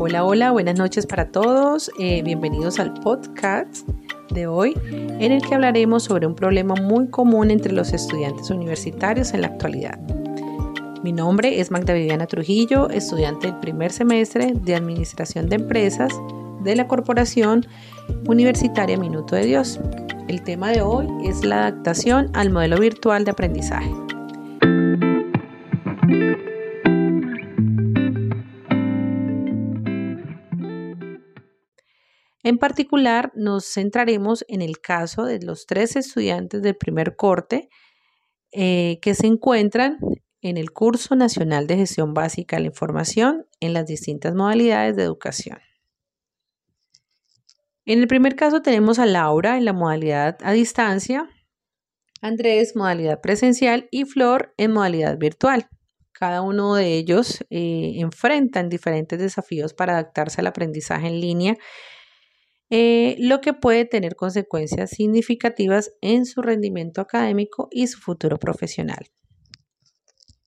Hola, 0.00 0.24
hola, 0.24 0.52
buenas 0.52 0.78
noches 0.78 1.06
para 1.06 1.32
todos. 1.32 1.90
Eh, 1.98 2.22
bienvenidos 2.22 2.78
al 2.78 2.94
podcast 2.94 3.88
de 4.30 4.46
hoy 4.46 4.76
en 4.92 5.32
el 5.32 5.42
que 5.42 5.56
hablaremos 5.56 6.04
sobre 6.04 6.24
un 6.24 6.36
problema 6.36 6.76
muy 6.76 7.08
común 7.08 7.50
entre 7.50 7.72
los 7.72 7.92
estudiantes 7.92 8.48
universitarios 8.50 9.34
en 9.34 9.40
la 9.40 9.48
actualidad. 9.48 9.98
Mi 11.02 11.12
nombre 11.12 11.58
es 11.58 11.72
Magda 11.72 11.94
Viviana 11.94 12.28
Trujillo, 12.28 12.88
estudiante 12.90 13.48
del 13.48 13.58
primer 13.58 13.90
semestre 13.90 14.52
de 14.54 14.76
Administración 14.76 15.48
de 15.48 15.56
Empresas 15.56 16.12
de 16.62 16.76
la 16.76 16.86
Corporación 16.86 17.66
Universitaria 18.28 18.96
Minuto 18.96 19.34
de 19.34 19.46
Dios. 19.46 19.80
El 20.28 20.44
tema 20.44 20.70
de 20.70 20.80
hoy 20.80 21.08
es 21.24 21.44
la 21.44 21.66
adaptación 21.66 22.30
al 22.34 22.50
modelo 22.50 22.78
virtual 22.78 23.24
de 23.24 23.32
aprendizaje. 23.32 23.90
En 32.48 32.56
particular, 32.56 33.30
nos 33.34 33.66
centraremos 33.66 34.42
en 34.48 34.62
el 34.62 34.80
caso 34.80 35.24
de 35.24 35.38
los 35.38 35.66
tres 35.66 35.96
estudiantes 35.96 36.62
del 36.62 36.76
primer 36.76 37.14
corte 37.14 37.68
eh, 38.52 38.98
que 39.02 39.14
se 39.14 39.26
encuentran 39.26 39.98
en 40.40 40.56
el 40.56 40.70
curso 40.70 41.14
nacional 41.14 41.66
de 41.66 41.76
gestión 41.76 42.14
básica 42.14 42.56
de 42.56 42.62
la 42.62 42.68
información 42.68 43.46
en 43.60 43.74
las 43.74 43.84
distintas 43.84 44.34
modalidades 44.34 44.96
de 44.96 45.02
educación. 45.02 45.58
En 47.84 47.98
el 47.98 48.08
primer 48.08 48.34
caso 48.34 48.62
tenemos 48.62 48.98
a 48.98 49.04
Laura 49.04 49.58
en 49.58 49.66
la 49.66 49.74
modalidad 49.74 50.38
a 50.42 50.52
distancia, 50.52 51.28
Andrés 52.22 52.74
modalidad 52.74 53.20
presencial 53.20 53.88
y 53.90 54.06
Flor 54.06 54.54
en 54.56 54.72
modalidad 54.72 55.18
virtual. 55.18 55.68
Cada 56.12 56.40
uno 56.40 56.76
de 56.76 56.94
ellos 56.94 57.44
eh, 57.50 57.96
enfrentan 57.96 58.70
diferentes 58.70 59.18
desafíos 59.18 59.74
para 59.74 59.92
adaptarse 59.92 60.40
al 60.40 60.46
aprendizaje 60.46 61.08
en 61.08 61.20
línea 61.20 61.58
eh, 62.70 63.16
lo 63.18 63.40
que 63.40 63.54
puede 63.54 63.84
tener 63.84 64.16
consecuencias 64.16 64.90
significativas 64.90 65.92
en 66.00 66.26
su 66.26 66.42
rendimiento 66.42 67.00
académico 67.00 67.68
y 67.70 67.86
su 67.86 67.98
futuro 67.98 68.38
profesional. 68.38 69.10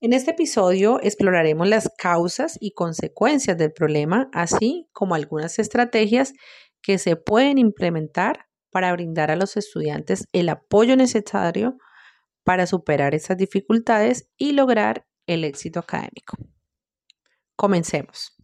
En 0.02 0.14
este 0.14 0.32
episodio 0.32 1.00
exploraremos 1.02 1.68
las 1.68 1.90
causas 1.98 2.58
y 2.60 2.72
consecuencias 2.72 3.58
del 3.58 3.72
problema, 3.72 4.30
así 4.34 4.90
como 4.94 5.14
algunas 5.14 5.60
estrategias 5.60 6.34
que 6.82 6.98
se 6.98 7.16
pueden 7.16 7.60
implementar 7.60 8.48
para 8.72 8.92
brindar 8.94 9.30
a 9.30 9.36
los 9.36 9.58
estudiantes 9.58 10.28
el 10.32 10.50
apoyo 10.50 10.96
necesario 10.96 11.78
para 12.44 12.66
superar 12.66 13.14
esas 13.14 13.38
dificultades 13.38 14.30
y 14.38 14.54
lograr 14.54 15.06
el 15.28 15.44
éxito 15.44 15.80
académico. 15.80 16.38
Comencemos. 17.56 18.36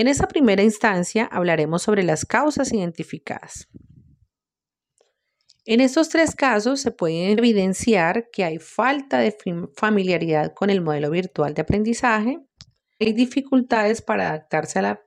En 0.00 0.08
esa 0.08 0.28
primera 0.28 0.62
instancia 0.62 1.26
hablaremos 1.26 1.82
sobre 1.82 2.02
las 2.02 2.24
causas 2.24 2.72
identificadas. 2.72 3.68
En 5.66 5.82
estos 5.82 6.08
tres 6.08 6.34
casos 6.34 6.80
se 6.80 6.90
puede 6.90 7.32
evidenciar 7.32 8.30
que 8.32 8.44
hay 8.44 8.58
falta 8.58 9.18
de 9.18 9.36
familiaridad 9.76 10.54
con 10.54 10.70
el 10.70 10.80
modelo 10.80 11.10
virtual 11.10 11.52
de 11.52 11.60
aprendizaje, 11.60 12.38
hay 12.98 13.12
dificultades 13.12 14.00
para 14.00 14.30
adaptarse 14.30 14.78
al 14.78 15.00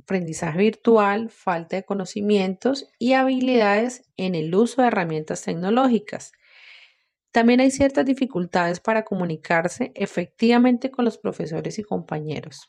aprendizaje 0.00 0.58
virtual, 0.58 1.28
falta 1.28 1.74
de 1.74 1.84
conocimientos 1.84 2.86
y 3.00 3.14
habilidades 3.14 4.04
en 4.16 4.36
el 4.36 4.54
uso 4.54 4.80
de 4.80 4.86
herramientas 4.86 5.42
tecnológicas. 5.42 6.30
También 7.32 7.58
hay 7.58 7.72
ciertas 7.72 8.06
dificultades 8.06 8.78
para 8.78 9.04
comunicarse 9.04 9.90
efectivamente 9.96 10.92
con 10.92 11.04
los 11.04 11.18
profesores 11.18 11.80
y 11.80 11.82
compañeros. 11.82 12.68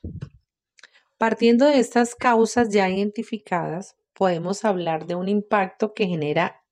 Partiendo 1.17 1.65
de 1.65 1.79
estas 1.79 2.13
causas 2.13 2.69
ya 2.69 2.87
identificadas, 2.89 3.95
podemos 4.13 4.63
hablar 4.65 5.07
de 5.07 5.15
un 5.15 5.27
impacto 5.27 5.93
que 5.95 6.05
genera 6.07 6.63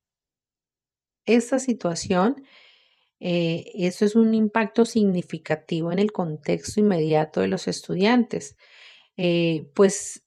esta 1.26 1.58
situación. 1.58 2.44
Eh, 3.20 3.72
eso 3.74 4.04
es 4.04 4.16
un 4.16 4.34
impacto 4.34 4.84
significativo 4.84 5.92
en 5.92 5.98
el 5.98 6.12
contexto 6.12 6.80
inmediato 6.80 7.40
de 7.40 7.48
los 7.48 7.68
estudiantes. 7.68 8.56
Eh, 9.16 9.70
pues 9.74 10.24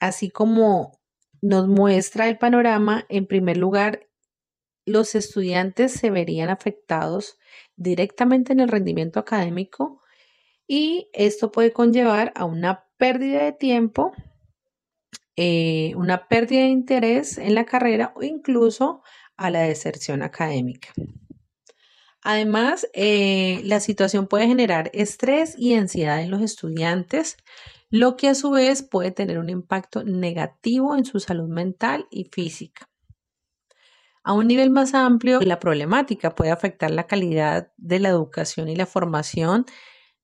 así 0.00 0.30
como 0.30 1.00
nos 1.42 1.68
muestra 1.68 2.28
el 2.28 2.38
panorama, 2.38 3.06
en 3.08 3.26
primer 3.26 3.56
lugar, 3.58 4.08
los 4.86 5.14
estudiantes 5.14 5.92
se 5.92 6.10
verían 6.10 6.50
afectados 6.50 7.38
directamente 7.76 8.52
en 8.52 8.60
el 8.60 8.68
rendimiento 8.68 9.20
académico 9.20 10.00
y 10.68 11.10
esto 11.12 11.52
puede 11.52 11.72
conllevar 11.72 12.32
a 12.36 12.44
una 12.46 12.85
pérdida 12.96 13.44
de 13.44 13.52
tiempo, 13.52 14.12
eh, 15.36 15.92
una 15.96 16.28
pérdida 16.28 16.62
de 16.62 16.68
interés 16.68 17.38
en 17.38 17.54
la 17.54 17.64
carrera 17.64 18.12
o 18.16 18.22
incluso 18.22 19.02
a 19.36 19.50
la 19.50 19.60
deserción 19.60 20.22
académica. 20.22 20.88
Además, 22.22 22.88
eh, 22.92 23.60
la 23.64 23.78
situación 23.80 24.26
puede 24.26 24.48
generar 24.48 24.90
estrés 24.92 25.54
y 25.56 25.74
ansiedad 25.74 26.20
en 26.22 26.30
los 26.30 26.42
estudiantes, 26.42 27.36
lo 27.88 28.16
que 28.16 28.28
a 28.28 28.34
su 28.34 28.50
vez 28.50 28.82
puede 28.82 29.12
tener 29.12 29.38
un 29.38 29.48
impacto 29.48 30.02
negativo 30.02 30.96
en 30.96 31.04
su 31.04 31.20
salud 31.20 31.48
mental 31.48 32.08
y 32.10 32.24
física. 32.24 32.88
A 34.24 34.32
un 34.32 34.48
nivel 34.48 34.70
más 34.70 34.92
amplio, 34.92 35.40
la 35.40 35.60
problemática 35.60 36.34
puede 36.34 36.50
afectar 36.50 36.90
la 36.90 37.06
calidad 37.06 37.70
de 37.76 38.00
la 38.00 38.08
educación 38.08 38.68
y 38.68 38.74
la 38.74 38.86
formación 38.86 39.66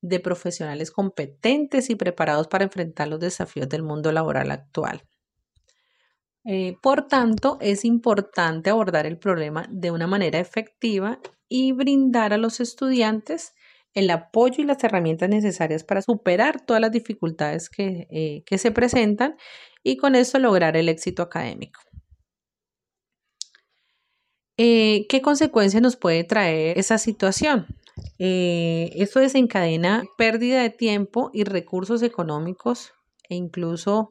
de 0.02 0.20
profesionales 0.20 0.90
competentes 0.90 1.88
y 1.88 1.94
preparados 1.96 2.48
para 2.48 2.64
enfrentar 2.64 3.08
los 3.08 3.20
desafíos 3.20 3.68
del 3.68 3.82
mundo 3.82 4.12
laboral 4.12 4.50
actual. 4.50 5.02
Eh, 6.44 6.76
por 6.82 7.06
tanto, 7.06 7.56
es 7.60 7.84
importante 7.84 8.70
abordar 8.70 9.06
el 9.06 9.18
problema 9.18 9.66
de 9.70 9.92
una 9.92 10.08
manera 10.08 10.40
efectiva 10.40 11.20
y 11.48 11.72
brindar 11.72 12.32
a 12.32 12.36
los 12.36 12.60
estudiantes 12.60 13.54
el 13.94 14.10
apoyo 14.10 14.62
y 14.62 14.66
las 14.66 14.82
herramientas 14.82 15.28
necesarias 15.28 15.84
para 15.84 16.02
superar 16.02 16.64
todas 16.64 16.80
las 16.80 16.92
dificultades 16.92 17.68
que, 17.70 18.08
eh, 18.10 18.58
se 18.58 18.70
presentan 18.70 19.36
y 19.84 19.96
con 19.98 20.14
eso 20.14 20.38
lograr 20.38 20.76
el 20.76 20.88
éxito 20.88 21.22
académico. 21.22 21.80
Eh, 24.56 25.06
¿Qué 25.08 25.22
consecuencias 25.22 25.82
nos 25.82 25.96
puede 25.96 26.24
traer 26.24 26.78
esa 26.78 26.98
situación? 26.98 27.66
Eh, 28.18 28.90
esto 28.94 29.20
desencadena 29.20 30.04
pérdida 30.16 30.62
de 30.62 30.70
tiempo 30.70 31.30
y 31.32 31.44
recursos 31.44 32.02
económicos 32.02 32.92
e 33.28 33.34
incluso 33.34 34.10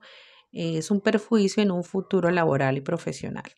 eh, 0.51 0.78
es 0.78 0.91
un 0.91 1.01
perjuicio 1.01 1.62
en 1.63 1.72
un 1.72 1.84
futuro 1.84 2.31
laboral 2.31 2.78
y 2.78 2.81
profesional. 2.81 3.51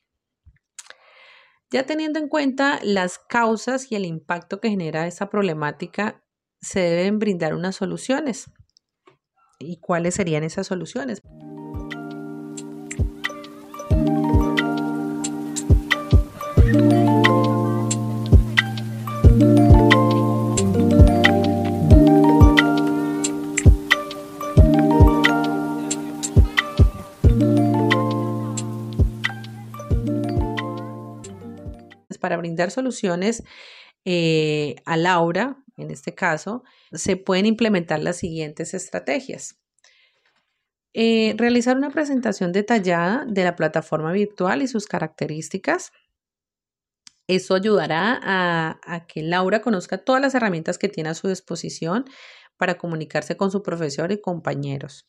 Ya 1.72 1.86
teniendo 1.86 2.20
en 2.20 2.28
cuenta 2.28 2.80
las 2.84 3.18
causas 3.18 3.92
y 3.92 3.96
el 3.96 4.06
impacto 4.06 4.60
que 4.60 4.70
genera 4.70 5.08
esta 5.08 5.30
problemática, 5.30 6.24
se 6.62 6.80
deben 6.80 7.18
brindar 7.20 7.56
unas 7.56 7.76
soluciones. 7.76 8.52
¿Y 9.60 9.80
cuáles 9.80 10.16
serían 10.16 10.44
esas 10.44 10.68
soluciones? 10.68 11.22
Para 32.24 32.38
brindar 32.38 32.72
soluciones 32.72 33.44
eh, 34.06 34.78
a 34.86 34.96
Laura, 34.96 35.58
en 35.76 35.92
este 35.92 36.16
caso, 36.16 36.64
se 36.94 37.18
pueden 37.18 37.46
implementar 37.46 38.00
las 38.00 38.16
siguientes 38.16 38.74
estrategias. 38.74 39.60
Eh, 40.94 41.36
realizar 41.38 41.76
una 41.76 41.90
presentación 41.90 42.54
detallada 42.54 43.26
de 43.28 43.44
la 43.44 43.58
plataforma 43.58 44.14
virtual 44.14 44.62
y 44.62 44.70
sus 44.70 44.88
características. 44.88 45.92
Eso 47.28 47.56
ayudará 47.56 48.18
a, 48.24 48.80
a, 48.86 49.06
que 49.06 49.22
Laura 49.22 49.62
conozca 49.62 49.98
todas 49.98 50.22
las 50.22 50.34
herramientas 50.34 50.78
que 50.78 50.88
tiene 50.88 51.10
a 51.10 51.16
su 51.16 51.28
disposición 51.28 52.06
para 52.56 52.78
comunicarse 52.78 53.36
con 53.36 53.52
su 53.52 53.64
profesor 53.64 54.14
y 54.14 54.22
compañeros. 54.22 55.08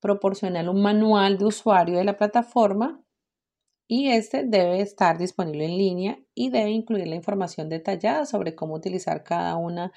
Proporcionar 0.00 0.68
un 0.68 0.82
manual 0.82 1.38
de 1.38 1.44
usuario 1.44 1.98
de 1.98 2.04
la 2.04 2.16
plataforma 2.16 3.00
y 3.88 4.10
este 4.10 4.44
debe 4.44 4.80
estar 4.82 5.18
disponible 5.18 5.64
en 5.64 5.78
línea 5.78 6.18
y 6.34 6.50
debe 6.50 6.70
incluir 6.70 7.08
la 7.08 7.16
información 7.16 7.68
detallada 7.70 8.26
sobre 8.26 8.54
cómo 8.54 8.74
utilizar 8.74 9.24
cada 9.24 9.56
una 9.56 9.92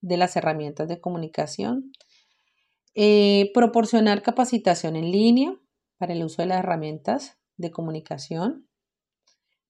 de 0.00 0.16
las 0.18 0.36
herramientas 0.36 0.88
de 0.88 1.00
comunicación. 1.00 1.92
Eh, 2.94 3.50
proporcionar 3.54 4.22
capacitación 4.22 4.96
en 4.96 5.10
línea 5.12 5.56
para 5.98 6.14
el 6.14 6.24
uso 6.24 6.42
de 6.42 6.48
las 6.48 6.58
herramientas 6.60 7.38
de 7.56 7.70
comunicación. 7.70 8.66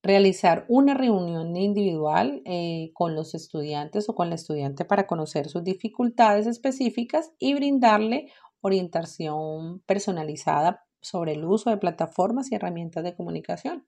realizar 0.03 0.65
una 0.69 0.95
reunión 0.95 1.57
individual 1.57 2.43
eh, 2.45 2.91
con 2.95 3.15
los 3.17 3.35
estudiantes 3.35 4.09
o 4.09 4.15
con 4.15 4.29
la 4.29 4.37
estudiante 4.37 4.85
para 4.85 5.07
conocer 5.07 5.49
sus 5.49 5.65
dificultades 5.65 6.47
específicas 6.47 7.33
y 7.39 7.55
brindarle 7.55 8.31
orientación 8.61 9.81
personalizada 9.87 10.86
sobre 11.01 11.33
el 11.33 11.45
uso 11.45 11.71
de 11.71 11.77
plataformas 11.77 12.51
y 12.51 12.55
herramientas 12.55 13.05
de 13.05 13.15
comunicación. 13.15 13.87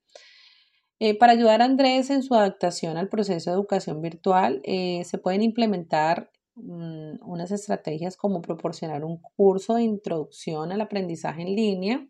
Eh, 1.01 1.17
para 1.17 1.33
ayudar 1.33 1.63
a 1.63 1.65
Andrés 1.65 2.11
en 2.11 2.23
su 2.23 2.35
adaptación 2.35 2.97
al 2.97 3.09
proceso 3.09 3.51
de 3.51 3.55
educación 3.55 4.03
virtual, 4.03 4.61
eh, 4.65 5.05
se 5.05 5.19
pueden 5.19 5.43
implementar 5.43 6.31
mm, 6.57 7.21
unas 7.23 7.53
estrategias 7.53 8.17
como 8.17 8.43
proporcionar 8.43 9.05
un 9.05 9.21
curso 9.37 9.77
de 9.77 9.85
introducción 9.85 10.73
al 10.73 10.81
aprendizaje 10.81 11.43
en 11.43 11.55
línea. 11.55 12.09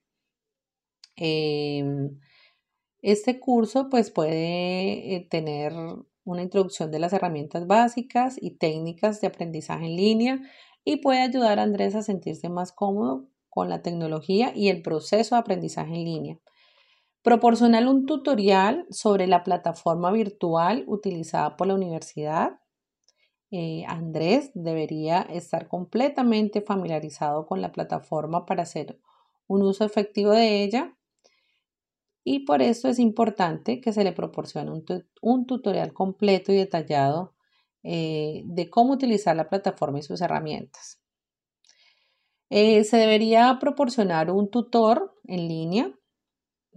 Em, 1.16 2.18
este 3.02 3.40
curso 3.40 3.88
pues 3.90 4.10
puede 4.10 5.14
eh, 5.16 5.26
tener 5.30 5.72
una 6.24 6.42
introducción 6.42 6.90
de 6.90 6.98
las 6.98 7.12
herramientas 7.12 7.66
básicas 7.66 8.36
y 8.40 8.52
técnicas 8.52 9.20
de 9.20 9.26
aprendizaje 9.28 9.86
en 9.86 9.96
línea 9.96 10.40
y 10.84 10.96
puede 10.98 11.20
ayudar 11.20 11.58
a 11.58 11.62
Andrés 11.62 11.94
a 11.94 12.02
sentirse 12.02 12.48
más 12.48 12.72
cómodo 12.72 13.28
con 13.58 13.68
la 13.68 13.82
tecnología 13.82 14.52
y 14.54 14.68
el 14.68 14.82
proceso 14.82 15.34
de 15.34 15.40
aprendizaje 15.40 15.92
en 15.92 16.04
línea. 16.04 16.38
Proporcionar 17.22 17.88
un 17.88 18.06
tutorial 18.06 18.86
sobre 18.88 19.26
la 19.26 19.42
plataforma 19.42 20.12
virtual 20.12 20.84
utilizada 20.86 21.56
por 21.56 21.66
la 21.66 21.74
universidad. 21.74 22.60
Eh, 23.50 23.82
Andrés 23.88 24.52
debería 24.54 25.22
estar 25.22 25.66
completamente 25.66 26.60
familiarizado 26.60 27.46
con 27.46 27.60
la 27.60 27.72
plataforma 27.72 28.46
para 28.46 28.62
hacer 28.62 29.00
un 29.48 29.62
uso 29.62 29.84
efectivo 29.84 30.30
de 30.30 30.62
ella 30.62 30.96
y 32.22 32.44
por 32.44 32.62
eso 32.62 32.86
es 32.88 33.00
importante 33.00 33.80
que 33.80 33.92
se 33.92 34.04
le 34.04 34.12
proporcione 34.12 34.70
un, 35.20 35.46
tutorial 35.46 35.92
completo 35.92 36.52
y 36.52 36.56
detallado 36.58 37.34
eh, 37.82 38.42
de 38.44 38.70
cómo 38.70 38.92
utilizar 38.92 39.34
la 39.34 39.48
plataforma 39.48 39.98
y 39.98 40.02
sus 40.02 40.20
herramientas. 40.20 40.97
Eh, 42.50 42.84
se 42.84 42.96
debería 42.96 43.58
proporcionar 43.60 44.30
un 44.30 44.50
tutor 44.50 45.14
en 45.24 45.48
línea 45.48 45.98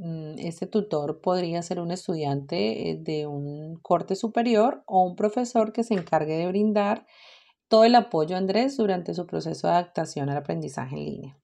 Mm, 0.04 0.40
este 0.40 0.66
tutor 0.66 1.22
podría 1.22 1.62
ser 1.62 1.80
un 1.80 1.92
estudiante 1.92 2.90
eh, 2.90 2.98
de 3.00 3.28
un 3.28 3.76
corte 3.82 4.16
superior 4.16 4.84
o 4.88 5.04
un 5.04 5.16
profesor 5.16 5.74
que 5.74 5.84
se 5.84 5.94
encargue 5.94 6.38
de 6.38 6.48
brindar 6.48 7.06
todo 7.68 7.84
el 7.84 7.94
apoyo 7.96 8.36
a 8.36 8.40
Andrés 8.40 8.78
durante 8.78 9.14
su 9.14 9.28
proceso 9.28 9.68
de 9.68 9.74
adaptación 9.74 10.30
al 10.30 10.38
aprendizaje 10.38 10.96
en 10.96 11.06
línea. 11.06 11.38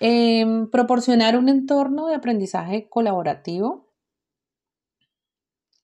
Em, 0.00 0.70
proporcionar 0.70 1.36
un 1.36 1.48
entorno 1.50 2.06
de 2.06 2.14
aprendizaje 2.14 2.88
colaborativo 2.88 3.87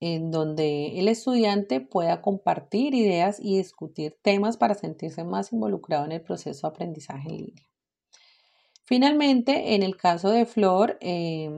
en 0.07 0.31
donde 0.31 1.01
el 1.01 1.09
estudiante 1.09 1.81
pueda 1.81 2.21
compartir 2.21 2.95
ideas 2.95 3.39
y 3.41 3.57
discutir 3.57 4.19
temas 4.21 4.59
para 4.59 4.75
sentirse 4.75 5.25
más 5.25 5.51
involucrado 5.51 6.05
en 6.05 6.13
el 6.13 6.21
proceso 6.21 6.67
de 6.67 6.75
aprendizaje 6.75 7.31
en 7.31 7.37
línea. 7.39 7.71
Finalmente, 8.85 9.75
en 9.75 9.83
el 9.83 9.97
caso 9.97 10.29
de 10.29 10.45
Flor, 10.45 10.99
eh, 11.01 11.49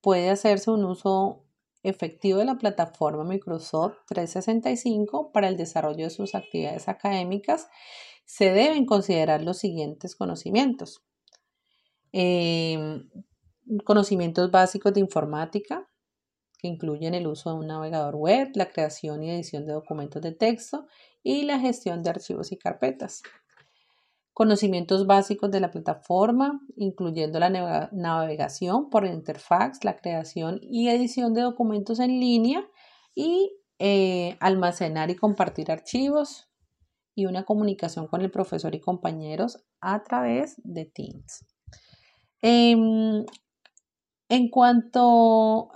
puede 0.00 0.28
hacerse 0.28 0.72
un 0.72 0.84
uso 0.84 1.44
efectivo 1.84 2.40
de 2.40 2.46
la 2.46 2.58
plataforma 2.58 3.22
Microsoft 3.22 3.94
365 4.08 5.30
para 5.30 5.46
el 5.46 5.56
desarrollo 5.56 6.02
de 6.02 6.10
sus 6.10 6.34
actividades 6.34 6.88
académicas. 6.88 7.68
Se 8.24 8.50
deben 8.50 8.86
considerar 8.86 9.40
los 9.40 9.58
siguientes 9.58 10.16
conocimientos. 10.16 11.04
Em, 12.10 13.08
conocimientos 13.84 14.50
básicos 14.50 14.92
de 14.94 15.00
informática, 15.00 15.88
que 16.64 16.68
incluyen 16.68 17.12
el 17.12 17.26
uso 17.26 17.50
de 17.50 17.56
un 17.56 17.66
navegador 17.66 18.16
web, 18.16 18.52
la 18.54 18.70
creación 18.70 19.22
y 19.22 19.30
edición 19.30 19.66
de 19.66 19.74
documentos 19.74 20.22
de 20.22 20.32
texto 20.32 20.86
y 21.22 21.42
la 21.42 21.60
gestión 21.60 22.02
de 22.02 22.08
archivos 22.08 22.52
y 22.52 22.56
carpetas 22.56 23.20
conocimientos 24.32 25.06
básicos 25.06 25.50
de 25.50 25.60
la 25.60 25.70
plataforma, 25.70 26.58
incluyendo 26.76 27.38
la 27.38 27.50
navegación 27.92 28.88
por 28.88 29.04
interfaz, 29.04 29.84
la 29.84 29.96
creación 29.96 30.58
y 30.62 30.88
edición 30.88 31.34
de 31.34 31.42
documentos 31.42 32.00
en 32.00 32.18
línea 32.18 32.66
y 33.14 33.52
eh, 33.78 34.38
almacenar 34.40 35.10
y 35.10 35.16
compartir 35.16 35.70
archivos 35.70 36.48
y 37.14 37.26
una 37.26 37.44
comunicación 37.44 38.08
con 38.08 38.22
el 38.22 38.30
profesor 38.30 38.74
y 38.74 38.80
compañeros 38.80 39.62
a 39.82 40.02
través 40.02 40.54
de 40.64 40.86
Teams. 40.86 41.44
Em, 42.40 43.26
en 44.30 44.48
cuanto 44.48 45.70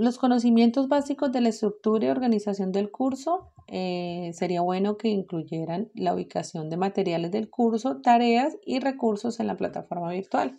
los 0.00 0.16
conocimientos 0.16 0.88
básicos 0.88 1.30
de 1.30 1.42
la 1.42 1.50
estructura 1.50 2.06
y 2.06 2.08
organización 2.08 2.72
del 2.72 2.90
curso, 2.90 3.52
eh, 3.66 4.30
sería 4.32 4.62
bueno 4.62 4.96
que 4.96 5.08
incluyeran 5.08 5.90
la 5.94 6.14
ubicación 6.14 6.70
de 6.70 6.78
materiales 6.78 7.30
del 7.30 7.50
curso, 7.50 8.00
tareas 8.00 8.56
y 8.64 8.80
recursos 8.80 9.40
en 9.40 9.46
la 9.46 9.58
plataforma 9.58 10.10
virtual. 10.10 10.58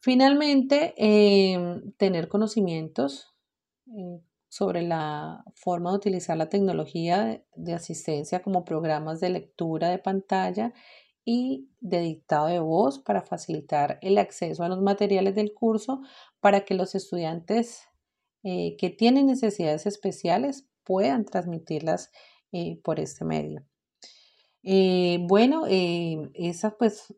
Finalmente, 0.00 0.92
em, 0.96 1.92
tener 1.98 2.26
conocimientos 2.28 3.28
eh, 3.86 4.20
sobre 4.48 4.82
la 4.82 5.44
forma 5.54 5.90
de 5.90 5.96
utilizar 5.96 6.36
la 6.36 6.48
tecnología 6.48 7.44
de 7.54 7.74
asistencia 7.74 8.42
como 8.42 8.64
programas 8.64 9.20
de 9.20 9.30
lectura 9.30 9.88
de 9.88 9.98
pantalla 9.98 10.72
y 11.24 11.68
de 11.78 12.00
dictado 12.00 12.46
de 12.48 12.58
voz 12.58 12.98
para 12.98 13.22
facilitar 13.22 14.00
el 14.02 14.18
acceso 14.18 14.64
a 14.64 14.68
los 14.68 14.80
materiales 14.82 15.36
del 15.36 15.54
curso 15.54 16.02
para 16.40 16.64
que 16.64 16.74
los 16.74 16.96
estudiantes 16.96 17.89
eh, 18.42 18.76
que 18.78 18.88
tienen 18.88 19.26
necesidades 19.26 19.84
especiales 19.84 20.66
puedan 20.82 21.26
transmitirlas 21.26 22.10
eh, 22.52 22.80
por 22.82 22.98
este 22.98 23.24
medio. 23.24 23.66
Eh, 24.62 25.18
bueno, 25.28 25.64
esa 25.68 26.76
pues 26.76 27.14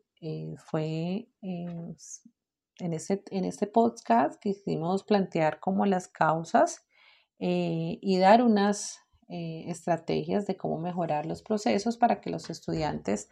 fue 0.69 1.29
en, 1.41 1.95
este, 2.93 3.23
en 3.31 3.45
este 3.45 3.67
podcast 3.67 4.39
que 4.41 4.53
quisimos 4.53 5.03
plantear 5.03 5.59
como 5.59 5.85
las 5.85 6.07
causas 6.07 6.85
y 7.39 8.17
dar 8.19 8.41
unas 8.41 8.99
estrategias 9.27 10.45
de 10.45 10.55
cómo 10.55 10.79
mejorar 10.79 11.25
los 11.25 11.41
procesos 11.41 11.97
para 11.97 12.21
que 12.21 12.29
los 12.29 12.49
estudiantes 12.49 13.29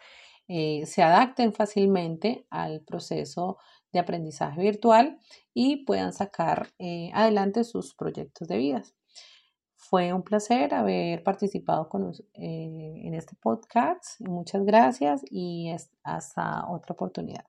se 0.47 1.01
adapten 1.01 1.53
fácilmente 1.53 2.45
al 2.49 2.81
proceso 2.81 3.57
de 3.91 3.99
aprendizaje 3.99 4.61
virtual 4.61 5.19
y 5.53 5.85
puedan 5.85 6.13
sacar 6.13 6.69
eh, 6.79 7.11
adelante 7.13 7.63
sus 7.63 7.93
proyectos 7.93 8.47
de 8.47 8.57
vida. 8.57 8.83
Fue 9.75 10.13
un 10.13 10.23
placer 10.23 10.73
haber 10.73 11.23
participado 11.23 11.89
con, 11.89 12.11
eh, 12.33 13.01
en 13.03 13.13
este 13.13 13.35
podcast. 13.35 14.21
Muchas 14.21 14.63
gracias 14.63 15.21
y 15.29 15.69
hasta 16.03 16.65
otra 16.69 16.93
oportunidad. 16.93 17.45